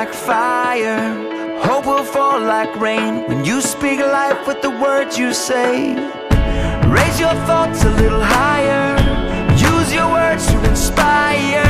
Like 0.00 0.14
fire. 0.14 1.58
Hope 1.58 1.84
will 1.84 2.04
fall 2.04 2.40
like 2.40 2.74
rain 2.80 3.12
when 3.28 3.44
you 3.44 3.60
speak 3.60 3.98
life 4.00 4.46
with 4.46 4.62
the 4.62 4.70
words 4.70 5.18
you 5.18 5.34
say. 5.34 5.94
Raise 6.96 7.20
your 7.20 7.36
thoughts 7.48 7.84
a 7.84 7.90
little 8.02 8.24
higher. 8.38 8.88
Use 9.72 9.92
your 9.92 10.08
words 10.10 10.46
to 10.46 10.56
inspire. 10.70 11.69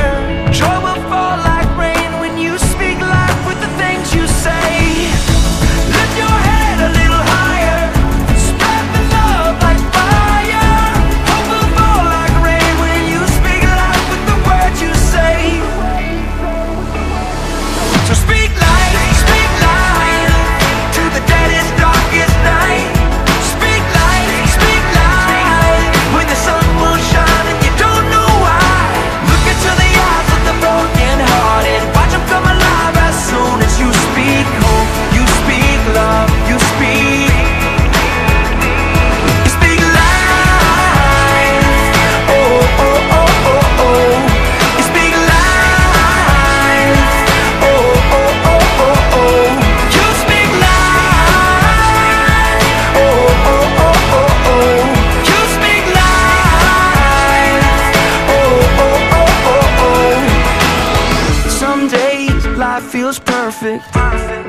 Feels 62.89 63.19
perfect. 63.19 64.40